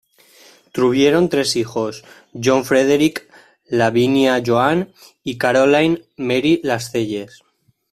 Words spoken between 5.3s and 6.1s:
Caroline